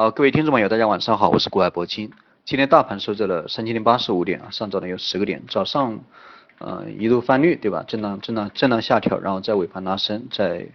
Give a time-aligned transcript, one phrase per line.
[0.00, 2.10] 好，各位听众朋友，大家晚上好，我是国海铂金。
[2.46, 5.42] 今天大盘收在了三千零八十五点啊，上涨了有十个点。
[5.46, 6.00] 早上，
[6.56, 7.84] 呃，一度翻绿，对吧？
[7.86, 10.66] 震荡、震荡、震荡下调，然后在尾盘拉升，在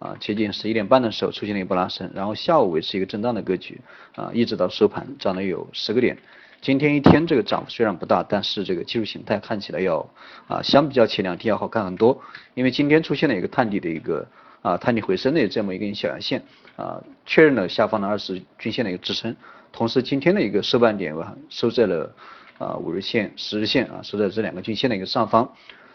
[0.00, 3.80] 啊接近十一点半的时候出现了一波拉升，然后下午维持一个震荡的格局
[4.16, 6.18] 啊，一直到收盘涨了有十个点。
[6.60, 10.04] 今天一天这个涨幅虽然不大，但是这个技术形态看起来要
[10.48, 12.20] 啊相比较前两天要好看很多，
[12.54, 14.26] 因为今天出现了一个探底的一个
[14.62, 16.42] 啊探底回升的这么一根小阳线
[16.76, 19.36] 啊，确认了下方的二十均线的一个支撑。
[19.72, 22.14] 同时，今天的一个收盘点吧，收在了
[22.58, 25.52] 啊五日线、十日线啊，收在这两个均线的一个上方。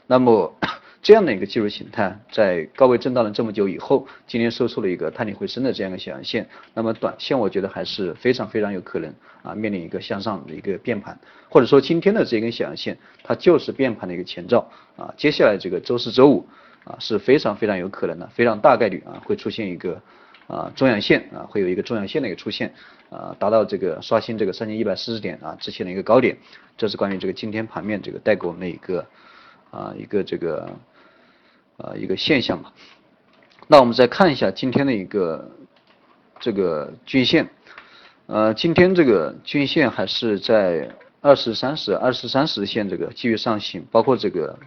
[0.07, 0.55] 那么
[1.01, 6.49] 这样的一个技术形态，在高位震荡了这么久以后，今天收出了一个探底回升的这样一个小阳线。
[6.73, 9.13] 那么短线我觉得还是非常非常有可能
[9.43, 11.17] 啊面临一个向上的一个变盘，
[11.49, 15.13] 或者说今天的这根小阳线，它就是变盘的一个前兆啊。
[15.15, 16.47] 接下来这个周四周五
[16.87, 20.01] 啊是非常非常有可能的，非常大概率啊会出现一个。
[20.47, 22.73] 啊，中阳线啊，会有一个中阳线的一个出现，
[23.09, 26.37] 啊，达到这个刷新这个三千一百四十点啊之前的一个高点，
[26.77, 29.05] 这是关于这个今天盘面这个带给我们的一个
[29.71, 30.69] 啊一个这个
[31.75, 32.71] 啊一个现象吧。
[33.67, 35.51] 那我们再看一下今天的一个
[36.39, 37.49] 这个均线，
[38.27, 44.57] 呃，今天这个均线还是在二十三十、二十三十线这个继续上行，包括这个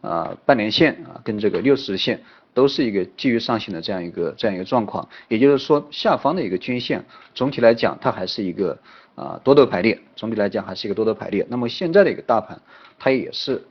[0.00, 2.20] 啊半年线啊跟这个六十线。
[2.52, 8.76] 都是一个继续上行的这样一个这样一个状况，也就是说下方的一个均线，总体来讲它还是一个
[9.14, 11.46] 啊多头排列，总体来讲还是一个多头排列。
[11.48, 12.60] 那么现在的一个大盘，
[12.98, 13.62] 它也是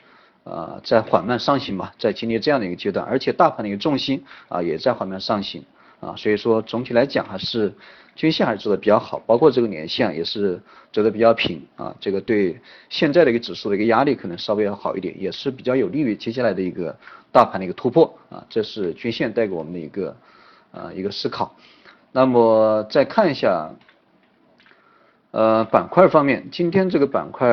[0.46, 5.62] 啊在缓慢上行吧，在经历这样的一个阶段，而且大盘的一个重心啊也在缓慢上行。
[6.00, 7.74] 啊，所以说总体来讲还是
[8.20, 16.94] 均线还是走的比较好，包括这个年线也是走的比较平啊，这个对现在的一个指数的一个压力可能稍微要好一点，也是比较有利于接下来的一个
[17.32, 20.18] 大盘的一个突破啊，这是均线带给我们的一个
[20.74, 21.56] 啊一个思考。
[22.12, 23.74] 那么再看一下
[25.32, 27.48] 呃板块方面，今天这个板块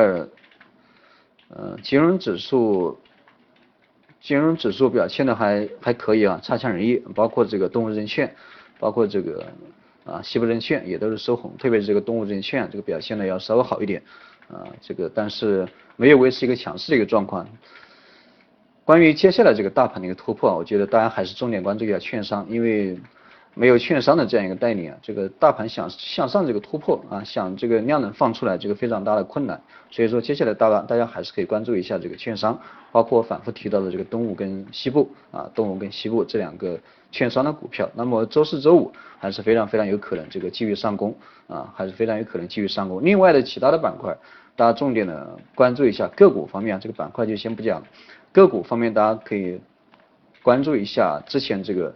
[1.47, 2.99] 呃金融指数。
[4.19, 8.35] 金融指数表现的还还可以啊，差强人意，包括这个动物证券，
[8.77, 9.45] 包括这个
[10.07, 14.01] 啊西部证券也都是收红，特别是这个东部证券这个表现呢要稍微好一点
[14.47, 17.47] 啊，这个但是没有维持一个强势的一个状况。
[18.83, 22.97] 关于接下来这个大盘的一个突破，我觉得大家还是重点关注一下券商，因为。
[23.57, 29.59] 没有券商的这样一个带领啊，这个大盘想向上这个突破啊，想这个量能放出来，这个非常大的困难。
[29.89, 32.59] 所以说接下来大家大家还是可以关注一下这个券商，
[32.91, 36.79] 包括反复提到的这个东吴跟西部啊，东吴跟西部这两个
[37.11, 37.89] 券商的股票。
[37.95, 41.15] 那么周四周五还是非常非常有可能这个继续上攻
[41.47, 43.03] 啊，还是非常有可能继续上攻。
[43.03, 44.15] 另外的其他的板块，
[44.55, 47.81] 大家重点的关注一下个股方面啊，这个板块就先不讲。
[48.31, 49.59] 个股方面大家可以
[50.43, 51.95] 关注一下之前这个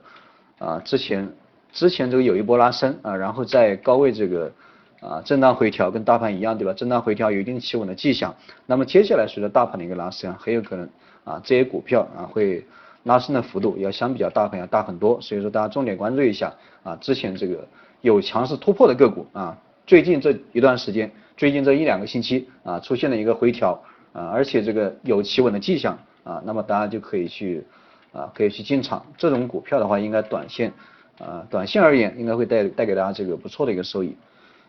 [0.57, 1.31] 啊之前。
[1.71, 4.51] 之前这个有一波拉升啊，然后在高位这个
[4.99, 6.73] 啊震荡回调，跟大盘一样对吧？
[6.73, 8.35] 震荡回调有一定企稳的迹象。
[8.65, 10.89] 那么接下来随着大盘的一个拉升，很有可能
[11.23, 12.65] 啊这些股票啊会
[13.03, 15.19] 拉升的幅度要相比较大盘要大很多。
[15.21, 17.67] 所以说大家重点关注一下啊之前这个
[18.01, 19.57] 有强势突破的个股啊，
[19.87, 27.63] 最近这一段时间，最近这一两个星期啊出现了一个回调啊，而且这个有企稳的迹象啊，那么大家就可以去
[28.11, 29.05] 啊可以去进场。
[29.17, 30.73] 这种股票的话，应该短线。
[31.21, 34.15] 啊，短线而言应该会带带给大家这个不错的一个收益。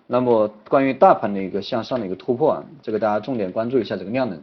[0.07, 4.39] 那么关于大盘的一个向上的一个突破啊，这个大家重点关注一下这个量能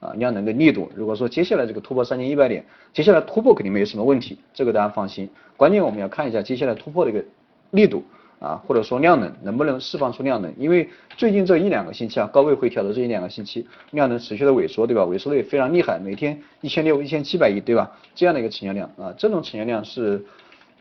[0.00, 0.90] 啊，量能的力度。
[0.94, 5.26] 如果说接下来这个突破三千一百点，接下来突破肯定没有什么问题，这个大家放心。
[5.56, 7.24] 关键我们要看一下接下来突破的一个
[7.70, 8.02] 力度
[8.40, 10.52] 啊，或者说量能能不能释放出量能。
[10.58, 10.86] 因为
[11.16, 15.02] 最近这一两个星期啊，高位回调的这一两个星期，量能持续的萎缩，对吧？
[15.02, 17.90] 萎缩的也非常厉害，每天一千六、一千七百亿，对吧？
[18.14, 20.22] 这样的一个成交量啊，这种成交量是。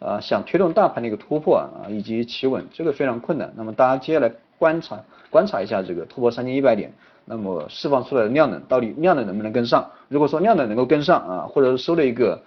[0.03, 3.53] 啊，想推动大盘的一个突破啊，以及企稳，这个非常困难。
[3.55, 4.99] 那么大家接下来观察
[5.29, 6.91] 观察一下这个突破三千一百点，
[7.23, 9.89] 那么释放出来的量能到底量能能不能跟上？
[10.09, 12.41] 如果说量能能够跟上啊，或者是收了一个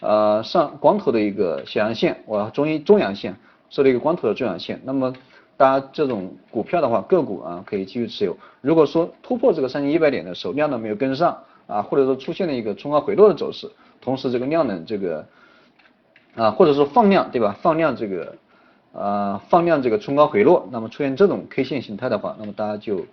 [0.00, 3.36] 呃上光头的一个小阳线，我中阴中阳线
[3.70, 5.14] 收了一个光头的中阳线，那么
[5.56, 8.36] 大家这种股票的话，个股啊可以继续持有。
[8.60, 11.38] 如果说突破这个三千一百点的时候，量能没有跟上
[11.68, 13.70] 啊，或者说出现了一个冲高回落的走势，
[14.00, 15.24] 同时这个量能这个。
[16.36, 17.56] 啊，或者说放量，对吧？
[17.62, 18.36] 放量这个，
[18.92, 23.06] 呃，放量这个冲高回落，那么出现这种 K 线形态的话，那么大家就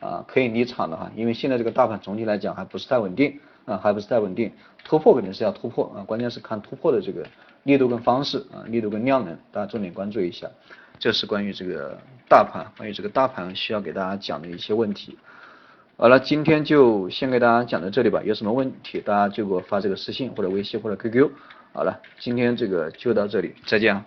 [0.00, 4.52] 啊可以离场了哈，因为现在这个大盘总体来讲还不是太稳定啊，还不是太稳定，
[4.84, 7.26] 突破肯定是要突破啊，关键是看突破的这个
[7.64, 10.48] 力度跟方式啊，力度跟量能，大家重点关注一下。
[11.00, 11.96] 这是关于这个
[12.28, 15.16] 大盘，关于这个大盘需要给大家讲的一些问题。
[15.96, 21.30] 好了，今天就先给大家讲到这里吧，有什么问题大家就给我发这个私信或者微信或者 QQ。
[21.78, 24.04] 好了，今天这个就到这里，再见。